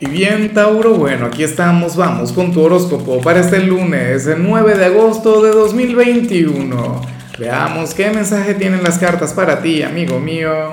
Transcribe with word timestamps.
Y 0.00 0.06
bien, 0.06 0.54
Tauro, 0.54 0.94
bueno, 0.94 1.26
aquí 1.26 1.42
estamos, 1.42 1.96
vamos 1.96 2.30
con 2.30 2.52
tu 2.52 2.62
horóscopo 2.62 3.20
para 3.20 3.40
este 3.40 3.58
lunes, 3.58 4.28
el 4.28 4.40
9 4.44 4.76
de 4.76 4.84
agosto 4.84 5.42
de 5.42 5.50
2021. 5.50 7.02
Veamos 7.36 7.94
qué 7.94 8.08
mensaje 8.10 8.54
tienen 8.54 8.84
las 8.84 8.96
cartas 8.96 9.32
para 9.32 9.60
ti, 9.60 9.82
amigo 9.82 10.20
mío. 10.20 10.72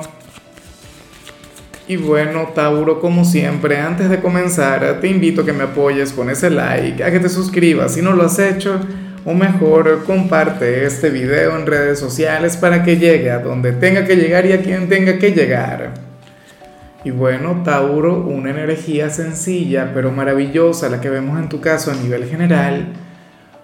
Y 1.87 1.95
bueno, 1.95 2.49
Tauro, 2.53 2.99
como 2.99 3.25
siempre, 3.25 3.79
antes 3.79 4.11
de 4.11 4.19
comenzar, 4.19 4.99
te 5.01 5.07
invito 5.07 5.41
a 5.41 5.45
que 5.45 5.53
me 5.53 5.63
apoyes 5.63 6.13
con 6.13 6.29
ese 6.29 6.51
like, 6.51 7.03
a 7.03 7.09
que 7.09 7.19
te 7.19 7.29
suscribas 7.29 7.95
si 7.95 8.03
no 8.03 8.13
lo 8.13 8.25
has 8.25 8.37
hecho, 8.37 8.79
o 9.25 9.33
mejor, 9.33 10.03
comparte 10.05 10.85
este 10.85 11.09
video 11.09 11.57
en 11.57 11.65
redes 11.65 11.97
sociales 11.97 12.57
para 12.57 12.83
que 12.83 12.97
llegue 12.97 13.31
a 13.31 13.39
donde 13.39 13.71
tenga 13.71 14.05
que 14.05 14.17
llegar 14.17 14.45
y 14.45 14.51
a 14.51 14.61
quien 14.61 14.87
tenga 14.87 15.17
que 15.17 15.31
llegar. 15.31 16.04
Y 17.05 17.11
bueno, 17.11 17.61
Tauro, 17.63 18.17
una 18.17 18.49
energía 18.49 19.11
sencilla 19.11 19.91
pero 19.93 20.11
maravillosa, 20.11 20.89
la 20.89 20.99
que 20.99 21.11
vemos 21.11 21.39
en 21.39 21.49
tu 21.49 21.61
caso 21.61 21.91
a 21.91 21.93
nivel 21.93 22.25
general. 22.25 22.93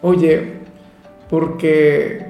Oye, 0.04 0.60
porque 1.28 2.24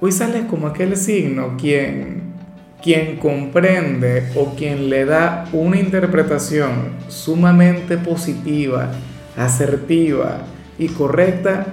hoy 0.00 0.12
sales 0.12 0.44
como 0.48 0.68
aquel 0.68 0.96
signo 0.96 1.56
quien, 1.58 2.34
quien 2.80 3.16
comprende 3.16 4.28
o 4.36 4.54
quien 4.54 4.90
le 4.90 5.04
da 5.04 5.46
una 5.52 5.76
interpretación 5.76 6.90
sumamente 7.08 7.96
positiva, 7.98 8.92
asertiva 9.36 10.42
y 10.78 10.86
correcta 10.86 11.66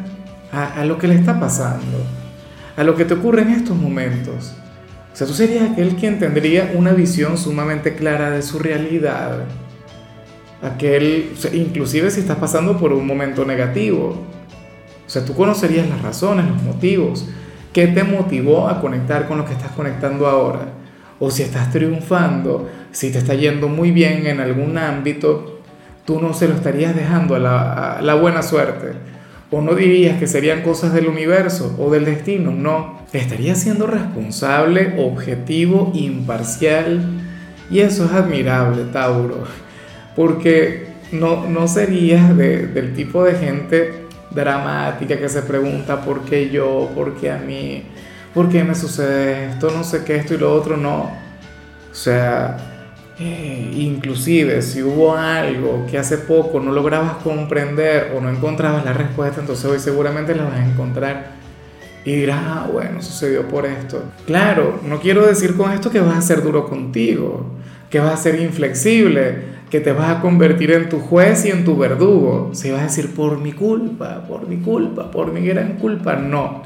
a, 0.51 0.81
a 0.81 0.85
lo 0.85 0.97
que 0.97 1.07
le 1.07 1.13
está 1.13 1.39
pasando, 1.39 2.03
a 2.75 2.83
lo 2.83 2.95
que 2.95 3.05
te 3.05 3.13
ocurre 3.13 3.43
en 3.43 3.49
estos 3.49 3.77
momentos. 3.77 4.55
O 5.11 5.15
sea, 5.15 5.27
tú 5.27 5.33
serías 5.33 5.71
aquel 5.71 5.95
quien 5.95 6.19
tendría 6.19 6.71
una 6.73 6.93
visión 6.93 7.37
sumamente 7.37 7.95
clara 7.95 8.31
de 8.31 8.41
su 8.41 8.59
realidad. 8.59 9.45
Aquel, 10.61 11.31
inclusive 11.53 12.11
si 12.11 12.21
estás 12.21 12.37
pasando 12.37 12.77
por 12.77 12.93
un 12.93 13.05
momento 13.05 13.43
negativo. 13.43 14.15
O 15.05 15.09
sea, 15.09 15.25
tú 15.25 15.35
conocerías 15.35 15.89
las 15.89 16.01
razones, 16.01 16.47
los 16.47 16.61
motivos. 16.63 17.27
¿Qué 17.73 17.87
te 17.87 18.03
motivó 18.03 18.69
a 18.69 18.79
conectar 18.79 19.27
con 19.27 19.37
lo 19.37 19.45
que 19.45 19.53
estás 19.53 19.71
conectando 19.71 20.27
ahora? 20.27 20.73
O 21.19 21.29
si 21.29 21.43
estás 21.43 21.71
triunfando, 21.71 22.69
si 22.91 23.11
te 23.11 23.17
está 23.17 23.33
yendo 23.33 23.67
muy 23.67 23.91
bien 23.91 24.25
en 24.27 24.39
algún 24.39 24.77
ámbito, 24.77 25.59
tú 26.05 26.21
no 26.21 26.33
se 26.33 26.47
lo 26.47 26.55
estarías 26.55 26.95
dejando 26.95 27.35
a 27.35 27.39
la, 27.39 27.97
a 27.97 28.01
la 28.01 28.15
buena 28.15 28.41
suerte 28.41 29.11
o 29.51 29.61
no 29.61 29.75
dirías 29.75 30.17
que 30.17 30.27
serían 30.27 30.61
cosas 30.61 30.93
del 30.93 31.07
universo 31.07 31.75
o 31.77 31.91
del 31.91 32.05
destino, 32.05 32.51
no. 32.51 33.01
Estarías 33.11 33.59
siendo 33.59 33.85
responsable, 33.85 34.95
objetivo, 34.97 35.91
imparcial. 35.93 37.01
Y 37.69 37.81
eso 37.81 38.05
es 38.05 38.11
admirable, 38.13 38.85
Tauro. 38.93 39.43
Porque 40.15 40.87
no, 41.11 41.49
no 41.49 41.67
serías 41.67 42.35
del 42.37 42.93
tipo 42.95 43.25
de 43.25 43.35
gente 43.35 44.05
dramática 44.33 45.17
que 45.17 45.27
se 45.27 45.41
pregunta 45.41 46.01
por 46.01 46.21
qué 46.21 46.49
yo, 46.49 46.89
por 46.95 47.15
qué 47.15 47.31
a 47.31 47.37
mí, 47.37 47.83
por 48.33 48.47
qué 48.49 48.63
me 48.63 48.75
sucede 48.75 49.49
esto, 49.49 49.69
no 49.71 49.83
sé 49.83 50.05
qué, 50.05 50.15
esto 50.15 50.33
y 50.33 50.37
lo 50.37 50.53
otro, 50.53 50.77
no. 50.77 51.11
O 51.91 51.95
sea, 51.95 52.70
eh, 53.19 53.71
inclusive 53.75 54.61
si 54.61 54.81
hubo 54.81 55.15
algo 55.15 55.85
que 55.89 55.97
hace 55.97 56.17
poco 56.17 56.59
no 56.59 56.71
lograbas 56.71 57.17
comprender 57.17 58.13
o 58.15 58.21
no 58.21 58.29
encontrabas 58.29 58.83
la 58.85 58.93
respuesta, 58.93 59.41
entonces 59.41 59.65
hoy 59.65 59.79
seguramente 59.79 60.33
la 60.35 60.45
vas 60.45 60.55
a 60.55 60.65
encontrar 60.65 61.41
y 62.03 62.15
dirás, 62.15 62.39
ah, 62.41 62.69
bueno, 62.71 63.01
sucedió 63.01 63.47
por 63.47 63.65
esto. 63.65 64.03
Claro, 64.25 64.79
no 64.87 64.99
quiero 64.99 65.25
decir 65.25 65.55
con 65.55 65.71
esto 65.71 65.91
que 65.91 65.99
vas 65.99 66.17
a 66.17 66.21
ser 66.21 66.41
duro 66.41 66.67
contigo, 66.67 67.45
que 67.91 67.99
vas 67.99 68.13
a 68.13 68.17
ser 68.17 68.39
inflexible, 68.39 69.51
que 69.69 69.79
te 69.79 69.91
vas 69.91 70.17
a 70.17 70.21
convertir 70.21 70.71
en 70.71 70.89
tu 70.89 70.99
juez 70.99 71.45
y 71.45 71.49
en 71.49 71.63
tu 71.63 71.77
verdugo. 71.77 72.49
Si 72.53 72.71
vas 72.71 72.81
a 72.81 72.83
decir, 72.85 73.13
por 73.13 73.37
mi 73.39 73.51
culpa, 73.51 74.25
por 74.27 74.47
mi 74.47 74.57
culpa, 74.57 75.11
por 75.11 75.31
mi 75.31 75.45
gran 75.45 75.73
culpa, 75.73 76.15
no. 76.15 76.63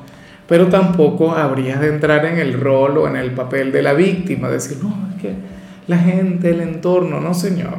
Pero 0.48 0.68
tampoco 0.68 1.32
habrías 1.32 1.82
de 1.82 1.88
entrar 1.88 2.26
en 2.26 2.38
el 2.38 2.60
rol 2.60 2.98
o 2.98 3.08
en 3.08 3.18
el 3.18 3.32
papel 3.32 3.72
de 3.72 3.82
la 3.82 3.94
víctima, 3.94 4.50
decir, 4.50 4.78
no, 4.82 5.10
es 5.14 5.22
que 5.22 5.34
la 5.88 5.98
gente, 5.98 6.50
el 6.50 6.62
entorno, 6.62 7.20
no 7.20 7.34
señor. 7.34 7.76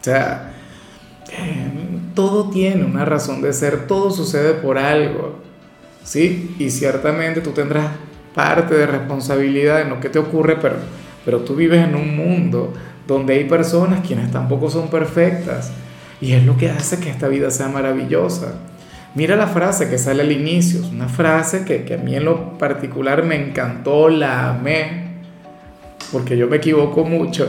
O 0.00 0.04
sea, 0.04 0.52
eh, 1.32 1.70
todo 2.14 2.50
tiene 2.50 2.84
una 2.84 3.04
razón 3.04 3.42
de 3.42 3.52
ser, 3.52 3.86
todo 3.86 4.10
sucede 4.10 4.54
por 4.54 4.78
algo, 4.78 5.40
¿sí? 6.02 6.54
Y 6.58 6.70
ciertamente 6.70 7.40
tú 7.40 7.50
tendrás 7.50 7.90
parte 8.34 8.74
de 8.74 8.86
responsabilidad 8.86 9.80
en 9.80 9.90
lo 9.90 10.00
que 10.00 10.08
te 10.08 10.18
ocurre, 10.18 10.56
pero, 10.60 10.76
pero 11.24 11.40
tú 11.40 11.54
vives 11.54 11.86
en 11.86 11.94
un 11.94 12.16
mundo 12.16 12.72
donde 13.06 13.34
hay 13.34 13.44
personas 13.44 14.06
quienes 14.06 14.30
tampoco 14.30 14.70
son 14.70 14.88
perfectas 14.88 15.72
y 16.20 16.32
es 16.32 16.44
lo 16.44 16.56
que 16.56 16.70
hace 16.70 16.98
que 17.00 17.10
esta 17.10 17.28
vida 17.28 17.50
sea 17.50 17.68
maravillosa. 17.68 18.54
Mira 19.14 19.36
la 19.36 19.46
frase 19.46 19.88
que 19.88 19.98
sale 19.98 20.22
al 20.22 20.32
inicio, 20.32 20.80
es 20.80 20.90
una 20.90 21.08
frase 21.08 21.64
que, 21.64 21.84
que 21.84 21.94
a 21.94 21.98
mí 21.98 22.16
en 22.16 22.24
lo 22.24 22.58
particular 22.58 23.24
me 23.24 23.36
encantó, 23.36 24.08
la 24.08 24.50
amé, 24.50 25.03
porque 26.14 26.36
yo 26.36 26.46
me 26.46 26.58
equivoco 26.58 27.04
mucho, 27.04 27.48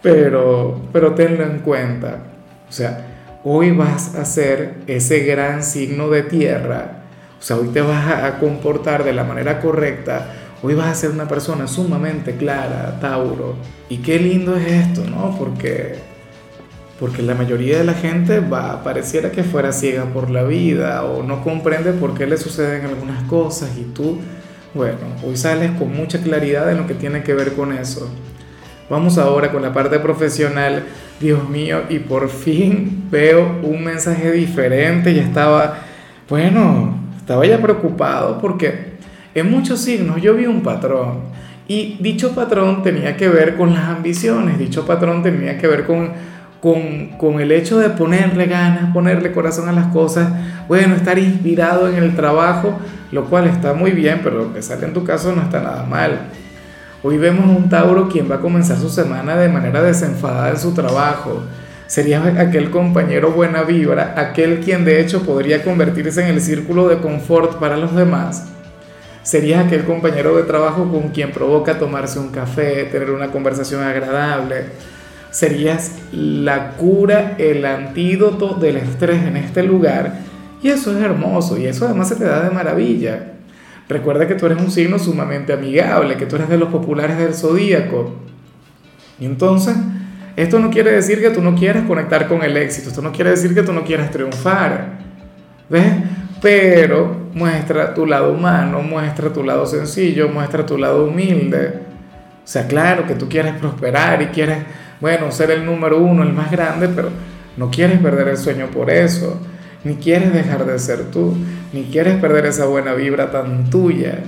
pero, 0.00 0.82
pero 0.92 1.14
tenlo 1.14 1.42
en 1.42 1.58
cuenta. 1.58 2.22
O 2.68 2.70
sea, 2.70 3.40
hoy 3.42 3.72
vas 3.72 4.14
a 4.14 4.24
ser 4.24 4.74
ese 4.86 5.24
gran 5.24 5.64
signo 5.64 6.08
de 6.08 6.22
tierra, 6.22 7.02
o 7.40 7.42
sea, 7.42 7.56
hoy 7.56 7.68
te 7.68 7.80
vas 7.80 8.22
a 8.22 8.38
comportar 8.38 9.02
de 9.02 9.12
la 9.12 9.24
manera 9.24 9.60
correcta, 9.60 10.28
hoy 10.62 10.74
vas 10.74 10.86
a 10.86 10.94
ser 10.94 11.10
una 11.10 11.26
persona 11.26 11.66
sumamente 11.66 12.36
clara, 12.36 13.00
Tauro. 13.00 13.56
Y 13.88 13.96
qué 13.96 14.20
lindo 14.20 14.54
es 14.54 14.64
esto, 14.64 15.02
¿no? 15.10 15.36
Porque, 15.36 15.96
porque 17.00 17.20
la 17.20 17.34
mayoría 17.34 17.78
de 17.78 17.84
la 17.84 17.94
gente 17.94 18.38
va, 18.38 18.84
pareciera 18.84 19.32
que 19.32 19.42
fuera 19.42 19.72
ciega 19.72 20.04
por 20.04 20.30
la 20.30 20.44
vida 20.44 21.02
o 21.02 21.24
no 21.24 21.42
comprende 21.42 21.90
por 21.90 22.14
qué 22.14 22.28
le 22.28 22.36
suceden 22.36 22.86
algunas 22.86 23.24
cosas 23.24 23.76
y 23.76 23.82
tú 23.92 24.20
bueno, 24.74 24.98
hoy 25.24 25.36
sales 25.36 25.70
con 25.72 25.94
mucha 25.94 26.22
claridad 26.22 26.70
en 26.70 26.78
lo 26.78 26.86
que 26.86 26.94
tiene 26.94 27.22
que 27.22 27.34
ver 27.34 27.52
con 27.52 27.72
eso. 27.72 28.10
Vamos 28.88 29.18
ahora 29.18 29.50
con 29.50 29.62
la 29.62 29.72
parte 29.72 29.98
profesional. 29.98 30.84
Dios 31.20 31.48
mío, 31.48 31.82
y 31.88 32.00
por 32.00 32.28
fin 32.28 33.04
veo 33.10 33.60
un 33.62 33.84
mensaje 33.84 34.32
diferente. 34.32 35.14
Ya 35.14 35.22
estaba, 35.22 35.78
bueno, 36.28 36.96
estaba 37.16 37.46
ya 37.46 37.60
preocupado 37.60 38.38
porque 38.40 38.92
en 39.34 39.50
muchos 39.50 39.80
signos 39.80 40.20
yo 40.20 40.34
vi 40.34 40.46
un 40.46 40.62
patrón. 40.62 41.32
Y 41.68 41.96
dicho 42.00 42.34
patrón 42.34 42.82
tenía 42.82 43.16
que 43.16 43.28
ver 43.28 43.56
con 43.56 43.72
las 43.72 43.84
ambiciones, 43.84 44.58
dicho 44.58 44.84
patrón 44.84 45.22
tenía 45.22 45.58
que 45.58 45.68
ver 45.68 45.86
con, 45.86 46.10
con, 46.60 47.08
con, 47.18 47.40
el 47.40 47.52
hecho 47.52 47.78
de 47.78 47.88
ponerle 47.90 48.46
ganas, 48.46 48.92
ponerle 48.92 49.32
corazón 49.32 49.68
a 49.68 49.72
las 49.72 49.86
cosas, 49.86 50.28
bueno, 50.66 50.96
estar 50.96 51.18
inspirado 51.18 51.88
en 51.88 52.02
el 52.02 52.16
trabajo, 52.16 52.78
lo 53.12 53.26
cual 53.26 53.46
está 53.46 53.74
muy 53.74 53.92
bien, 53.92 54.20
pero 54.24 54.38
lo 54.38 54.52
que 54.52 54.62
sale 54.62 54.86
en 54.86 54.94
tu 54.94 55.04
caso 55.04 55.32
no 55.32 55.42
está 55.42 55.60
nada 55.60 55.84
mal. 55.84 56.30
Hoy 57.02 57.18
vemos 57.18 57.44
un 57.46 57.68
Tauro 57.68 58.08
quien 58.08 58.30
va 58.30 58.36
a 58.36 58.40
comenzar 58.40 58.78
su 58.78 58.88
semana 58.88 59.36
de 59.36 59.48
manera 59.48 59.82
desenfadada 59.82 60.50
en 60.50 60.58
su 60.58 60.72
trabajo. 60.72 61.42
Sería 61.86 62.22
aquel 62.40 62.70
compañero 62.70 63.32
buena 63.32 63.62
vibra, 63.64 64.14
aquel 64.16 64.60
quien 64.60 64.86
de 64.86 65.00
hecho 65.00 65.22
podría 65.22 65.62
convertirse 65.62 66.22
en 66.22 66.28
el 66.28 66.40
círculo 66.40 66.88
de 66.88 66.98
confort 66.98 67.58
para 67.58 67.76
los 67.76 67.94
demás. 67.94 68.48
Serías 69.22 69.66
aquel 69.66 69.84
compañero 69.84 70.34
de 70.36 70.44
trabajo 70.44 70.90
con 70.90 71.10
quien 71.10 71.32
provoca 71.32 71.78
tomarse 71.78 72.18
un 72.18 72.30
café, 72.30 72.84
tener 72.84 73.10
una 73.10 73.30
conversación 73.30 73.82
agradable. 73.82 74.64
Serías 75.30 75.92
la 76.12 76.70
cura, 76.72 77.34
el 77.36 77.66
antídoto 77.66 78.54
del 78.54 78.78
estrés 78.78 79.22
en 79.22 79.36
este 79.36 79.62
lugar 79.62 80.31
y 80.62 80.68
eso 80.68 80.96
es 80.96 81.02
hermoso 81.02 81.58
y 81.58 81.66
eso 81.66 81.84
además 81.86 82.08
se 82.08 82.16
te 82.16 82.24
da 82.24 82.44
de 82.44 82.50
maravilla. 82.50 83.32
Recuerda 83.88 84.28
que 84.28 84.36
tú 84.36 84.46
eres 84.46 84.58
un 84.58 84.70
signo 84.70 84.98
sumamente 84.98 85.52
amigable, 85.52 86.16
que 86.16 86.24
tú 86.24 86.36
eres 86.36 86.48
de 86.48 86.56
los 86.56 86.68
populares 86.68 87.18
del 87.18 87.34
zodíaco. 87.34 88.14
Y 89.18 89.26
entonces, 89.26 89.76
esto 90.36 90.60
no 90.60 90.70
quiere 90.70 90.92
decir 90.92 91.20
que 91.20 91.30
tú 91.30 91.42
no 91.42 91.56
quieras 91.56 91.84
conectar 91.86 92.28
con 92.28 92.42
el 92.42 92.56
éxito, 92.56 92.90
esto 92.90 93.02
no 93.02 93.12
quiere 93.12 93.30
decir 93.30 93.54
que 93.54 93.62
tú 93.62 93.72
no 93.72 93.82
quieras 93.82 94.10
triunfar. 94.10 95.00
¿Ves? 95.68 95.92
Pero 96.40 97.28
muestra 97.34 97.92
tu 97.92 98.06
lado 98.06 98.32
humano, 98.32 98.82
muestra 98.82 99.32
tu 99.32 99.42
lado 99.42 99.66
sencillo, 99.66 100.28
muestra 100.28 100.64
tu 100.64 100.78
lado 100.78 101.06
humilde. 101.06 101.80
O 102.44 102.46
sea, 102.46 102.66
claro 102.66 103.06
que 103.06 103.14
tú 103.14 103.28
quieres 103.28 103.54
prosperar 103.54 104.22
y 104.22 104.26
quieres, 104.26 104.58
bueno, 105.00 105.30
ser 105.32 105.50
el 105.50 105.66
número 105.66 105.98
uno, 105.98 106.22
el 106.22 106.32
más 106.32 106.50
grande, 106.50 106.88
pero 106.88 107.10
no 107.56 107.70
quieres 107.70 107.98
perder 107.98 108.28
el 108.28 108.36
sueño 108.36 108.68
por 108.68 108.90
eso 108.90 109.40
ni 109.84 109.96
quieres 109.96 110.32
dejar 110.32 110.64
de 110.66 110.78
ser 110.78 111.10
tú, 111.10 111.36
ni 111.72 111.84
quieres 111.84 112.20
perder 112.20 112.46
esa 112.46 112.66
buena 112.66 112.94
vibra 112.94 113.30
tan 113.30 113.70
tuya. 113.70 114.18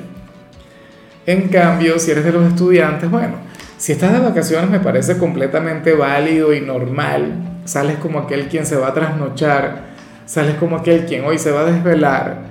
En 1.27 1.49
cambio, 1.49 1.99
si 1.99 2.11
eres 2.11 2.25
de 2.25 2.33
los 2.33 2.47
estudiantes, 2.47 3.11
bueno, 3.11 3.35
si 3.77 3.93
estás 3.93 4.12
de 4.12 4.21
vacaciones 4.21 4.71
me 4.71 4.81
parece 4.81 5.19
completamente 5.19 5.95
válido 5.95 6.53
y 6.53 6.61
normal. 6.61 7.61
Sales 7.65 7.97
como 7.97 8.19
aquel 8.19 8.49
quien 8.49 8.67
se 8.67 8.77
va 8.77 8.89
a 8.89 8.95
trasnochar, 8.95 9.95
sales 10.27 10.56
como 10.56 10.77
aquel 10.77 11.06
quien 11.06 11.25
hoy 11.25 11.39
se 11.39 11.51
va 11.51 11.61
a 11.61 11.65
desvelar. 11.65 12.43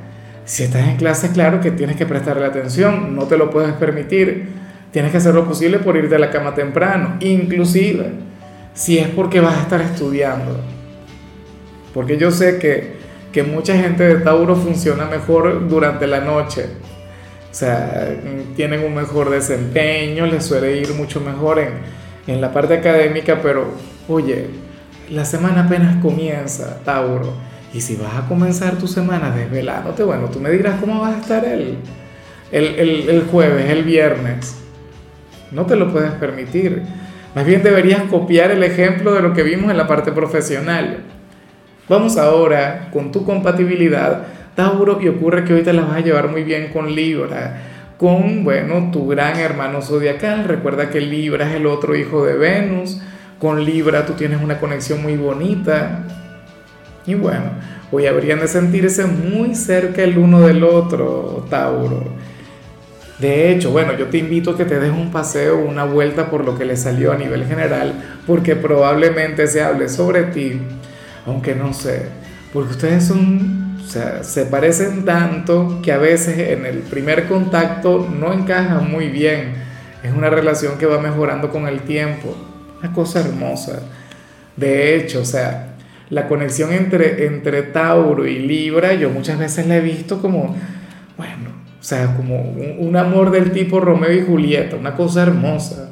Si 0.46 0.64
estás 0.64 0.88
en 0.88 0.98
clase, 0.98 1.32
claro 1.32 1.62
que 1.62 1.72
tienes 1.72 1.96
que 1.96 2.06
prestarle 2.06 2.46
atención, 2.46 3.16
no 3.16 3.26
te 3.26 3.38
lo 3.38 3.50
puedes 3.50 3.74
permitir. 3.74 4.50
Tienes 4.92 5.12
que 5.12 5.18
hacer 5.18 5.34
lo 5.34 5.46
posible 5.46 5.80
por 5.80 5.96
irte 5.98 6.16
a 6.16 6.20
la 6.20 6.30
cama 6.30 6.54
temprano, 6.54 7.18
inclusive 7.20 8.12
si 8.74 8.98
es 8.98 9.08
porque 9.08 9.40
vas 9.40 9.58
a 9.58 9.62
estar 9.62 9.82
estudiando. 9.82 10.73
Porque 11.94 12.18
yo 12.18 12.32
sé 12.32 12.60
que, 12.60 12.94
que 13.32 13.44
mucha 13.44 13.78
gente 13.78 14.04
de 14.04 14.16
Tauro 14.22 14.56
funciona 14.56 15.06
mejor 15.06 15.68
durante 15.68 16.08
la 16.08 16.22
noche. 16.22 16.66
O 17.52 17.56
sea, 17.56 18.16
tienen 18.56 18.84
un 18.84 18.96
mejor 18.96 19.30
desempeño, 19.30 20.26
les 20.26 20.46
suele 20.46 20.78
ir 20.78 20.94
mucho 20.96 21.22
mejor 21.22 21.60
en, 21.60 21.70
en 22.26 22.42
la 22.42 22.52
parte 22.52 22.74
académica, 22.76 23.40
pero 23.44 23.68
oye, 24.08 24.48
la 25.10 25.24
semana 25.24 25.66
apenas 25.66 26.02
comienza, 26.02 26.80
Tauro. 26.84 27.34
Y 27.74 27.82
si 27.82 27.96
vas 27.96 28.16
a 28.16 28.28
comenzar 28.28 28.78
tu 28.78 28.88
semana 28.88 29.36
desvelándote, 29.36 30.04
bueno, 30.04 30.30
tú 30.30 30.40
me 30.40 30.50
dirás 30.50 30.80
cómo 30.80 31.02
vas 31.02 31.16
a 31.16 31.20
estar 31.20 31.46
el, 31.46 31.78
el, 32.52 32.66
el, 32.76 33.10
el 33.10 33.24
jueves, 33.24 33.70
el 33.70 33.84
viernes. 33.84 34.56
No 35.52 35.66
te 35.66 35.76
lo 35.76 35.92
puedes 35.92 36.12
permitir. 36.14 36.84
Más 37.36 37.46
bien 37.46 37.64
deberías 37.64 38.04
copiar 38.04 38.52
el 38.52 38.64
ejemplo 38.64 39.14
de 39.14 39.22
lo 39.22 39.34
que 39.34 39.44
vimos 39.44 39.72
en 39.72 39.78
la 39.78 39.88
parte 39.88 40.12
profesional. 40.12 41.04
Vamos 41.90 42.16
ahora 42.18 42.88
con 42.94 43.12
tu 43.12 43.26
compatibilidad, 43.26 44.24
Tauro, 44.56 45.02
y 45.02 45.10
ocurre 45.10 45.44
que 45.44 45.54
hoy 45.54 45.64
te 45.64 45.74
la 45.74 45.82
vas 45.82 45.98
a 45.98 46.00
llevar 46.00 46.30
muy 46.30 46.44
bien 46.44 46.70
con 46.72 46.96
Libra, 46.96 47.62
con, 47.98 48.46
bueno, 48.46 48.90
tu 48.92 49.08
gran 49.08 49.38
hermano 49.38 49.82
zodiacal. 49.82 50.46
Recuerda 50.46 50.90
que 50.90 51.02
Libra 51.02 51.50
es 51.50 51.56
el 51.56 51.66
otro 51.66 51.96
hijo 51.96 52.26
de 52.26 52.36
Venus. 52.36 53.02
Con 53.38 53.66
Libra 53.66 54.06
tú 54.06 54.14
tienes 54.14 54.42
una 54.42 54.60
conexión 54.60 55.02
muy 55.02 55.18
bonita. 55.18 56.06
Y 57.06 57.16
bueno, 57.16 57.52
hoy 57.92 58.06
habrían 58.08 58.40
de 58.40 58.48
sentirse 58.48 59.06
muy 59.06 59.54
cerca 59.54 60.04
el 60.04 60.18
uno 60.18 60.40
del 60.42 60.64
otro, 60.64 61.46
Tauro. 61.50 62.04
De 63.20 63.52
hecho, 63.52 63.72
bueno, 63.72 63.94
yo 63.98 64.08
te 64.08 64.20
invito 64.20 64.52
a 64.52 64.58
que 64.58 64.64
te 64.64 64.80
des 64.80 64.92
un 64.92 65.12
paseo, 65.12 65.58
una 65.58 65.84
vuelta 65.84 66.30
por 66.30 66.46
lo 66.46 66.58
que 66.58 66.64
le 66.64 66.78
salió 66.78 67.12
a 67.12 67.18
nivel 67.18 67.46
general, 67.46 67.94
porque 68.26 68.56
probablemente 68.56 69.48
se 69.48 69.62
hable 69.62 69.90
sobre 69.90 70.24
ti, 70.24 70.60
aunque 71.26 71.56
no 71.56 71.74
sé, 71.74 72.08
porque 72.52 72.72
ustedes 72.72 73.06
son, 73.06 73.78
o 73.84 73.88
sea, 73.88 74.24
se 74.24 74.46
parecen 74.46 75.06
tanto 75.06 75.80
que 75.82 75.92
a 75.92 75.98
veces 75.98 76.38
en 76.38 76.66
el 76.66 76.80
primer 76.80 77.28
contacto 77.28 78.08
no 78.10 78.34
encajan 78.34 78.90
muy 78.92 79.08
bien. 79.08 79.54
Es 80.04 80.14
una 80.14 80.30
relación 80.30 80.78
que 80.78 80.86
va 80.86 81.00
mejorando 81.00 81.50
con 81.50 81.68
el 81.68 81.82
tiempo, 81.82 82.36
una 82.80 82.94
cosa 82.94 83.22
hermosa. 83.22 83.82
De 84.56 84.96
hecho, 84.96 85.22
o 85.22 85.26
sea, 85.26 85.74
la 86.10 86.28
conexión 86.28 86.72
entre, 86.72 87.26
entre 87.26 87.64
Tauro 87.64 88.28
y 88.28 88.40
Libra, 88.40 88.94
yo 88.94 89.10
muchas 89.10 89.40
veces 89.40 89.66
la 89.66 89.78
he 89.78 89.82
visto 89.82 90.22
como, 90.22 90.56
bueno, 91.18 91.50
o 91.80 91.84
sea, 91.84 92.16
como 92.16 92.42
un, 92.42 92.96
amor 92.96 93.32
del 93.32 93.52
tipo 93.52 93.80
Romeo 93.80 94.12
y 94.12 94.22
Julieta, 94.22 94.76
una 94.76 94.96
cosa 94.96 95.24
hermosa. 95.24 95.90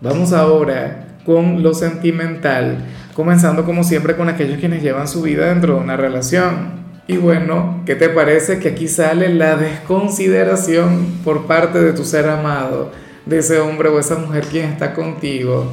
Vamos 0.00 0.32
ahora 0.32 1.18
con 1.24 1.62
lo 1.62 1.74
sentimental, 1.74 2.78
comenzando 3.14 3.64
como 3.64 3.84
siempre 3.84 4.16
con 4.16 4.28
aquellos 4.28 4.58
quienes 4.58 4.82
llevan 4.82 5.08
su 5.08 5.22
vida 5.22 5.46
dentro 5.46 5.74
de 5.74 5.80
una 5.80 5.96
relación. 5.96 6.82
Y 7.06 7.16
bueno, 7.16 7.82
¿qué 7.84 7.94
te 7.94 8.08
parece 8.08 8.58
que 8.58 8.68
aquí 8.68 8.88
sale 8.88 9.34
la 9.34 9.56
desconsideración 9.56 11.20
por 11.24 11.46
parte 11.46 11.80
de 11.80 11.92
tu 11.92 12.04
ser 12.04 12.28
amado, 12.28 12.92
de 13.26 13.38
ese 13.38 13.58
hombre 13.58 13.88
o 13.88 13.98
esa 13.98 14.16
mujer 14.16 14.44
quien 14.50 14.66
está 14.66 14.94
contigo? 14.94 15.72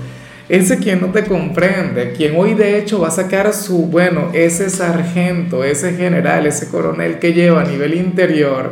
ese 0.50 0.80
quien 0.80 1.00
no 1.00 1.12
te 1.12 1.26
comprende, 1.26 2.14
quien 2.14 2.36
hoy 2.36 2.56
de 2.56 2.80
hecho 2.80 3.00
va 3.00 3.10
a 3.10 3.12
sacar 3.12 3.54
su, 3.54 3.86
bueno, 3.86 4.32
ese 4.34 4.72
sargento, 4.72 5.64
ese 5.64 5.94
general, 5.94 6.48
ese 6.48 6.68
coronel 6.70 7.20
que 7.20 7.34
lleva 7.34 7.62
a 7.62 7.66
nivel 7.66 7.94
interior, 7.94 8.72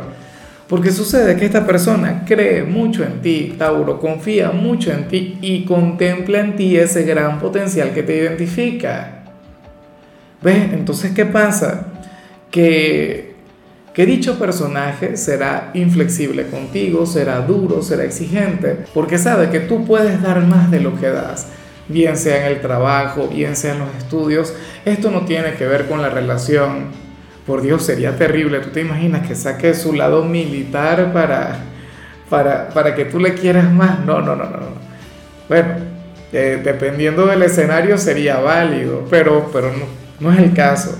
porque 0.68 0.92
sucede 0.92 1.36
que 1.36 1.46
esta 1.46 1.66
persona 1.66 2.24
cree 2.26 2.62
mucho 2.62 3.02
en 3.02 3.22
ti, 3.22 3.54
Tauro, 3.56 3.98
confía 3.98 4.50
mucho 4.50 4.92
en 4.92 5.08
ti 5.08 5.38
y 5.40 5.64
contempla 5.64 6.40
en 6.40 6.56
ti 6.56 6.76
ese 6.76 7.04
gran 7.04 7.38
potencial 7.38 7.92
que 7.92 8.02
te 8.02 8.16
identifica. 8.16 9.24
¿Ves? 10.42 10.72
Entonces, 10.72 11.12
¿qué 11.12 11.24
pasa? 11.24 11.86
Que, 12.50 13.34
que 13.94 14.06
dicho 14.06 14.38
personaje 14.38 15.16
será 15.16 15.70
inflexible 15.72 16.46
contigo, 16.46 17.06
será 17.06 17.40
duro, 17.40 17.82
será 17.82 18.04
exigente, 18.04 18.84
porque 18.92 19.16
sabe 19.16 19.48
que 19.48 19.60
tú 19.60 19.86
puedes 19.86 20.22
dar 20.22 20.44
más 20.44 20.70
de 20.70 20.80
lo 20.80 20.98
que 21.00 21.08
das 21.08 21.48
bien 21.88 22.16
sea 22.16 22.46
en 22.46 22.52
el 22.52 22.60
trabajo, 22.60 23.28
bien 23.28 23.56
sea 23.56 23.72
en 23.72 23.80
los 23.80 23.94
estudios. 23.96 24.54
Esto 24.84 25.10
no 25.10 25.22
tiene 25.22 25.54
que 25.54 25.66
ver 25.66 25.86
con 25.86 26.02
la 26.02 26.10
relación. 26.10 27.07
Por 27.48 27.62
Dios, 27.62 27.82
sería 27.82 28.14
terrible. 28.14 28.60
¿Tú 28.60 28.68
te 28.68 28.82
imaginas 28.82 29.26
que 29.26 29.34
saque 29.34 29.72
su 29.72 29.94
lado 29.94 30.22
militar 30.22 31.14
para, 31.14 31.60
para, 32.28 32.68
para 32.68 32.94
que 32.94 33.06
tú 33.06 33.18
le 33.18 33.32
quieras 33.32 33.72
más? 33.72 34.00
No, 34.04 34.20
no, 34.20 34.36
no, 34.36 34.44
no. 34.44 34.58
no. 34.58 34.88
Bueno, 35.48 35.68
eh, 36.30 36.60
dependiendo 36.62 37.24
del 37.24 37.42
escenario 37.42 37.96
sería 37.96 38.38
válido, 38.38 39.06
pero, 39.08 39.48
pero 39.50 39.72
no, 39.72 39.86
no 40.20 40.30
es 40.30 40.40
el 40.40 40.52
caso. 40.52 40.98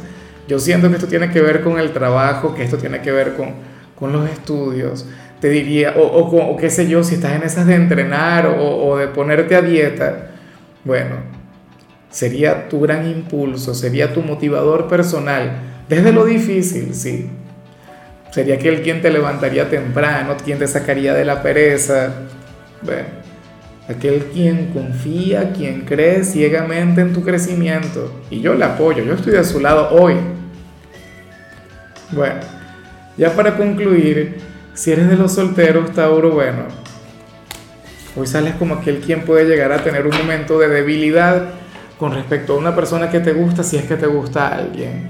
Yo 0.48 0.58
siento 0.58 0.88
que 0.88 0.94
esto 0.94 1.06
tiene 1.06 1.30
que 1.30 1.42
ver 1.42 1.60
con 1.60 1.78
el 1.78 1.92
trabajo, 1.92 2.54
que 2.54 2.64
esto 2.64 2.78
tiene 2.78 3.02
que 3.02 3.12
ver 3.12 3.34
con, 3.34 3.50
con 3.94 4.10
los 4.10 4.26
estudios. 4.30 5.04
Te 5.42 5.50
diría, 5.50 5.96
o, 5.98 6.00
o, 6.00 6.52
o, 6.52 6.56
qué 6.56 6.70
sé 6.70 6.88
yo, 6.88 7.04
si 7.04 7.16
estás 7.16 7.32
en 7.32 7.42
esas 7.42 7.66
de 7.66 7.74
entrenar 7.74 8.46
o, 8.46 8.86
o 8.86 8.96
de 8.96 9.08
ponerte 9.08 9.54
a 9.54 9.60
dieta, 9.60 10.30
bueno, 10.82 11.16
sería 12.08 12.70
tu 12.70 12.80
gran 12.80 13.06
impulso, 13.06 13.74
sería 13.74 14.14
tu 14.14 14.22
motivador 14.22 14.88
personal, 14.88 15.68
desde 15.88 16.12
lo 16.12 16.24
difícil, 16.24 16.94
sí. 16.94 17.30
Sería 18.30 18.56
aquel 18.56 18.82
quien 18.82 19.00
te 19.00 19.10
levantaría 19.10 19.68
temprano, 19.70 20.36
quien 20.44 20.58
te 20.58 20.66
sacaría 20.66 21.14
de 21.14 21.24
la 21.24 21.42
pereza. 21.42 22.12
Bueno, 22.82 23.08
aquel 23.88 24.26
quien 24.26 24.66
confía, 24.66 25.52
quien 25.52 25.82
cree 25.82 26.24
ciegamente 26.24 27.00
en 27.00 27.12
tu 27.12 27.22
crecimiento. 27.22 28.22
Y 28.30 28.40
yo 28.40 28.54
le 28.54 28.64
apoyo, 28.64 29.02
yo 29.02 29.14
estoy 29.14 29.32
de 29.32 29.44
su 29.44 29.60
lado 29.60 29.90
hoy. 29.90 30.14
Bueno, 32.12 32.40
ya 33.16 33.32
para 33.32 33.56
concluir, 33.56 34.38
si 34.74 34.92
eres 34.92 35.08
de 35.08 35.16
los 35.16 35.32
solteros, 35.32 35.92
Tauro, 35.92 36.30
bueno, 36.30 36.64
Hoy 38.18 38.26
sales 38.26 38.54
como 38.54 38.74
aquel 38.74 38.98
quien 38.98 39.20
puede 39.20 39.44
llegar 39.44 39.70
a 39.70 39.84
tener 39.84 40.04
un 40.04 40.16
momento 40.16 40.58
de 40.58 40.66
debilidad 40.66 41.50
con 42.00 42.12
respecto 42.12 42.54
a 42.54 42.58
una 42.58 42.74
persona 42.74 43.10
que 43.10 43.20
te 43.20 43.32
gusta 43.32 43.62
si 43.62 43.76
es 43.76 43.84
que 43.84 43.96
te 43.96 44.06
gusta 44.06 44.48
alguien. 44.48 45.08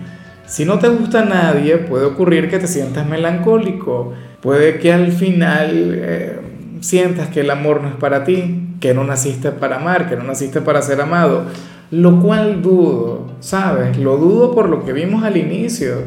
Si 0.49 0.65
no 0.65 0.79
te 0.79 0.89
gusta 0.89 1.27
nadie, 1.27 1.77
puede 1.77 2.07
ocurrir 2.07 2.49
que 2.49 2.59
te 2.59 2.67
sientas 2.67 3.07
melancólico. 3.07 4.15
Puede 4.41 4.79
que 4.79 4.95
al 4.95 5.13
final 5.13 5.93
eh, 5.95 6.41
sientas 6.81 7.29
que 7.29 7.41
el 7.41 7.51
amor 7.51 7.83
no 7.83 7.89
es 7.89 7.95
para 7.97 8.25
ti, 8.25 8.77
que 8.81 8.95
no 8.95 9.05
naciste 9.05 9.51
para 9.53 9.77
amar, 9.77 10.09
que 10.09 10.17
no 10.17 10.25
naciste 10.25 10.63
para 10.63 10.81
ser 10.81 11.03
amado. 11.03 11.45
Lo 11.91 12.21
cual 12.21 12.63
dudo, 12.63 13.31
¿sabes? 13.41 13.99
Lo 13.99 14.17
dudo 14.17 14.55
por 14.55 14.71
lo 14.71 14.87
que 14.87 14.95
vimos 14.95 15.23
al 15.23 15.37
inicio. 15.37 16.05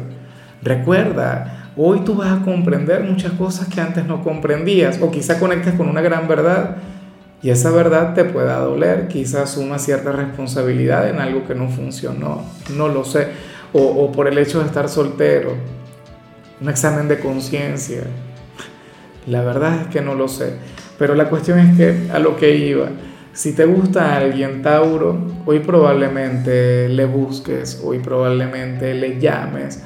Recuerda, 0.60 1.70
hoy 1.76 2.00
tú 2.00 2.16
vas 2.16 2.40
a 2.40 2.44
comprender 2.44 3.04
muchas 3.04 3.32
cosas 3.32 3.68
que 3.68 3.80
antes 3.80 4.06
no 4.06 4.24
comprendías 4.24 5.00
o 5.00 5.12
quizá 5.12 5.38
conectas 5.38 5.74
con 5.74 5.88
una 5.88 6.00
gran 6.00 6.26
verdad 6.26 6.78
y 7.42 7.50
esa 7.50 7.70
verdad 7.70 8.14
te 8.14 8.24
pueda 8.24 8.58
doler, 8.58 9.08
quizás 9.08 9.50
suma 9.50 9.78
cierta 9.78 10.12
responsabilidad 10.12 11.08
en 11.08 11.18
algo 11.18 11.44
que 11.44 11.56
no 11.56 11.68
funcionó, 11.68 12.44
no 12.76 12.86
lo 12.86 13.04
sé, 13.04 13.28
o, 13.72 14.12
por 14.12 14.28
el 14.28 14.38
hecho 14.38 14.60
de 14.60 14.66
estar 14.66 14.88
soltero, 14.88 15.54
un 16.60 16.68
examen 16.68 17.08
de 17.08 17.18
conciencia. 17.18 18.02
La 19.26 19.42
verdad 19.42 19.82
es 19.82 19.86
que 19.88 20.00
no 20.00 20.14
lo 20.14 20.28
sé, 20.28 20.54
pero 20.98 21.14
la 21.14 21.28
cuestión 21.28 21.58
es 21.58 21.76
que 21.76 22.10
a 22.12 22.18
lo 22.18 22.36
que 22.36 22.54
iba, 22.56 22.88
si 23.32 23.54
te 23.54 23.64
gusta 23.64 24.16
alguien, 24.16 24.62
Tauro, 24.62 25.16
hoy 25.46 25.60
probablemente 25.60 26.88
le 26.88 27.06
busques, 27.06 27.80
hoy 27.82 27.98
probablemente 27.98 28.92
le 28.94 29.18
llames, 29.18 29.82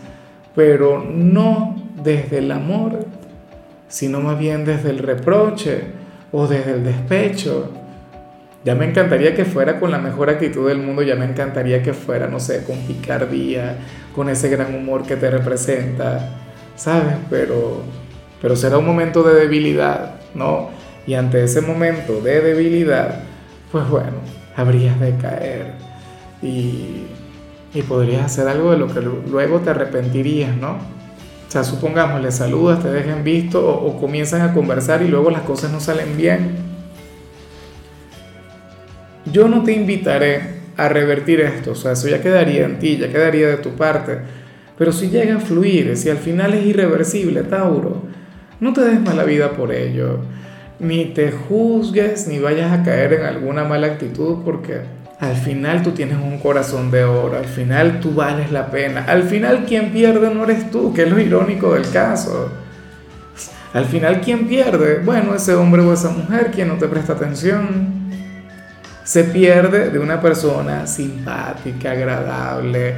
pero 0.55 1.05
no 1.05 1.76
desde 2.02 2.38
el 2.38 2.50
amor, 2.50 3.07
sino 3.88 4.21
más 4.21 4.38
bien 4.38 4.64
desde 4.64 4.90
el 4.90 4.99
reproche 4.99 5.83
o 6.33 6.49
desde 6.49 6.73
el 6.73 6.85
despecho. 6.85 7.71
Ya 8.66 8.75
me 8.75 8.85
encantaría 8.85 9.37
que 9.37 9.44
fuera 9.44 9.78
con 9.78 9.92
la 9.92 9.99
mejor 9.99 10.28
actitud 10.28 10.66
del 10.66 10.78
mundo, 10.78 11.02
ya 11.02 11.14
me 11.14 11.25
encantaría 11.25 11.85
que 11.85 11.94
fuera, 11.94 12.26
no 12.26 12.40
sé, 12.40 12.64
con 12.64 12.76
picardía, 12.78 13.76
con 14.12 14.28
ese 14.28 14.49
gran 14.49 14.75
humor 14.75 15.04
que 15.04 15.14
te 15.14 15.30
representa, 15.30 16.37
¿sabes? 16.75 17.14
Pero, 17.30 17.82
pero 18.42 18.56
será 18.56 18.78
un 18.78 18.85
momento 18.85 19.23
de 19.23 19.35
debilidad, 19.35 20.16
¿no? 20.35 20.70
Y 21.06 21.14
ante 21.14 21.44
ese 21.44 21.61
momento 21.61 22.20
de 22.20 22.40
debilidad, 22.40 23.20
pues 23.70 23.88
bueno, 23.88 24.16
habrías 24.56 24.99
de 24.99 25.16
caer 25.16 25.75
y, 26.42 27.04
y 27.73 27.82
podrías 27.82 28.25
hacer 28.25 28.49
algo 28.49 28.73
de 28.73 28.78
lo 28.78 28.92
que 28.92 29.00
luego 29.00 29.61
te 29.61 29.70
arrepentirías, 29.70 30.56
¿no? 30.56 30.70
O 30.70 31.50
sea, 31.50 31.62
supongamos, 31.62 32.20
le 32.20 32.32
saludas, 32.32 32.82
te 32.82 32.90
dejen 32.90 33.23
visto 33.23 33.64
o, 33.64 33.96
comienzan 34.00 34.40
a 34.40 34.52
conversar 34.52 35.02
y 35.02 35.08
luego 35.08 35.30
las 35.30 35.42
cosas 35.42 35.70
no 35.70 35.78
salen 35.78 36.16
bien. 36.16 36.75
Yo 39.37 39.49
no 39.49 39.64
te 39.64 39.73
invitaré 39.73 40.40
a 40.78 40.88
revertir 40.88 41.43
esto, 41.43 41.73
o 41.73 41.75
sea, 41.75 41.93
eso 41.93 42.09
ya 42.09 42.23
quedaría 42.23 42.64
en 42.64 42.78
ti, 42.78 42.97
ya 42.97 43.12
quedaría 43.12 43.49
de 43.49 43.59
tu 43.59 43.76
parte. 43.76 44.16
Pero 44.78 44.93
si 44.93 45.11
llega 45.11 45.37
a 45.37 45.40
fluir, 45.40 45.95
si 45.99 46.09
al 46.09 46.16
final 46.16 46.55
es 46.55 46.64
irreversible, 46.64 47.43
Tauro, 47.43 48.00
no 48.61 48.73
te 48.73 48.81
des 48.81 48.99
mala 48.99 49.25
vida 49.25 49.50
por 49.50 49.75
ello. 49.75 50.21
ni 50.78 51.05
te 51.05 51.33
juzgues, 51.33 52.28
ni 52.28 52.38
vayas 52.38 52.73
a 52.73 52.83
caer 52.83 53.12
en 53.12 53.26
alguna 53.26 53.64
mala 53.64 53.88
actitud, 53.88 54.38
porque 54.43 54.81
al 55.21 55.37
final 55.37 55.83
tú 55.83 55.90
tienes 55.90 56.16
un 56.16 56.38
corazón 56.38 56.90
de 56.90 57.05
oro, 57.05 57.37
al 57.37 57.45
final 57.45 58.00
tú 58.00 58.14
vales 58.14 58.50
la 58.50 58.71
pena, 58.71 59.05
al 59.05 59.25
final 59.25 59.66
quien 59.66 59.93
pierde 59.93 60.35
no 60.35 60.45
eres 60.45 60.71
tú, 60.71 60.95
que 60.95 61.02
es 61.02 61.11
lo 61.11 61.21
irónico 61.21 61.75
del 61.75 61.90
caso. 61.90 62.50
Al 63.75 63.85
final 63.85 64.23
quien 64.23 64.49
pierde, 64.49 65.00
bueno, 65.05 65.35
ese 65.35 65.55
hombre 65.55 65.83
o 65.83 65.93
esa 65.93 66.09
mujer 66.09 66.52
quien 66.55 66.69
no 66.69 66.76
te 66.76 66.88
presta 66.88 67.12
atención. 67.12 67.96
Se 69.07 69.25
pierde 69.25 69.89
de 69.89 69.99
una 69.99 70.21
persona 70.21 70.87
simpática, 70.87 71.93
agradable, 71.93 72.97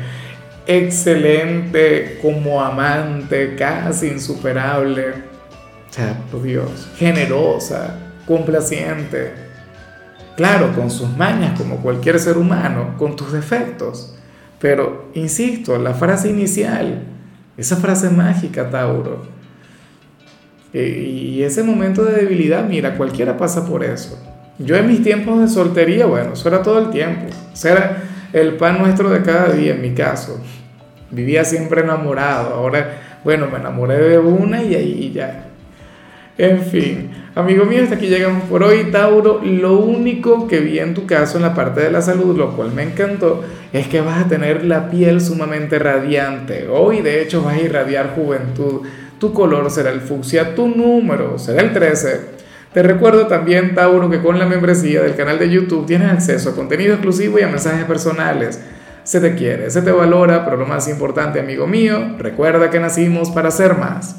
excelente 0.67 2.19
como 2.21 2.61
amante, 2.61 3.55
casi 3.55 4.09
insuperable. 4.09 5.29
Por 6.31 6.43
Dios, 6.43 6.89
generosa, 6.97 7.95
complaciente 8.27 9.49
Claro, 10.39 10.73
con 10.73 10.89
sus 10.89 11.09
mañas 11.17 11.59
como 11.59 11.79
cualquier 11.79 12.21
ser 12.21 12.39
humano, 12.39 12.95
con 12.97 13.17
tus 13.17 13.33
defectos. 13.33 14.15
Pero, 14.61 15.11
insisto, 15.15 15.77
la 15.79 15.95
frase 15.95 16.31
inicial, 16.31 17.03
esa 17.57 17.75
frase 17.75 18.09
mágica, 18.09 18.71
Tauro, 18.71 19.27
y 20.73 21.43
ese 21.43 21.65
momento 21.65 22.05
de 22.05 22.13
debilidad, 22.13 22.63
mira, 22.69 22.97
cualquiera 22.97 23.37
pasa 23.37 23.67
por 23.67 23.83
eso. 23.83 24.17
Yo 24.59 24.77
en 24.77 24.89
mis 24.89 25.03
tiempos 25.03 25.41
de 25.41 25.49
soltería, 25.49 26.07
bueno, 26.07 26.33
eso 26.33 26.49
era 26.49 26.63
todo 26.63 26.79
el 26.81 26.91
tiempo. 26.91 27.27
Eso 27.53 27.69
el 28.33 28.55
pan 28.55 28.79
nuestro 28.79 29.09
de 29.11 29.23
cada 29.23 29.53
día, 29.53 29.75
en 29.75 29.83
mi 29.83 29.93
caso. 29.93 30.41
Vivía 31.11 31.45
siempre 31.45 31.83
enamorado. 31.83 32.55
Ahora, 32.55 33.21
bueno, 33.25 33.49
me 33.51 33.59
enamoré 33.59 33.99
de 33.99 34.19
una 34.19 34.63
y 34.63 34.75
ahí 34.75 35.13
ya. 35.15 35.45
En 36.37 36.63
fin, 36.63 37.11
amigo 37.35 37.65
mío, 37.65 37.83
hasta 37.83 37.97
aquí 37.97 38.07
llegamos 38.07 38.45
por 38.45 38.63
hoy, 38.63 38.93
Tauro. 38.93 39.41
Lo 39.43 39.79
único 39.79 40.47
que 40.47 40.61
vi 40.61 40.79
en 40.79 40.95
tu 40.95 41.05
caso 41.05 41.37
en 41.37 41.43
la 41.43 41.55
parte 41.55 41.81
de 41.81 41.91
la 41.91 42.01
salud, 42.01 42.37
lo 42.37 42.55
cual 42.55 42.73
me 42.73 42.85
encantó, 42.85 43.43
es 43.73 43.89
que 43.89 44.01
vas 44.01 44.25
a 44.25 44.29
tener 44.29 44.65
la 44.65 44.89
piel 44.89 45.21
sumamente 45.21 45.81
radiante. 45.81 46.69
Hoy, 46.69 47.01
de 47.01 47.23
hecho, 47.23 47.43
vas 47.43 47.57
a 47.57 47.61
irradiar 47.61 48.15
juventud. 48.15 48.83
Tu 49.19 49.33
color 49.33 49.69
será 49.71 49.91
el 49.91 50.01
fucsia, 50.01 50.55
tu 50.55 50.69
número 50.69 51.39
será 51.39 51.63
el 51.63 51.73
13. 51.73 52.38
Te 52.73 52.83
recuerdo 52.83 53.27
también, 53.27 53.75
Tauro, 53.75 54.11
que 54.11 54.21
con 54.21 54.39
la 54.39 54.47
membresía 54.47 55.03
del 55.03 55.17
canal 55.17 55.39
de 55.39 55.49
YouTube 55.49 55.87
tienes 55.87 56.13
acceso 56.13 56.51
a 56.51 56.55
contenido 56.55 56.93
exclusivo 56.93 57.39
y 57.39 57.43
a 57.43 57.49
mensajes 57.49 57.85
personales. 57.85 58.61
Se 59.05 59.21
te 59.21 59.35
quiere, 59.35 59.71
se 59.71 59.81
te 59.81 59.91
valora, 59.91 60.45
pero 60.45 60.59
lo 60.59 60.67
más 60.67 60.87
importante, 60.87 61.41
amigo 61.41 61.67
mío, 61.67 62.17
recuerda 62.19 62.69
que 62.69 62.79
nacimos 62.79 63.31
para 63.31 63.51
ser 63.51 63.79
más. 63.79 64.17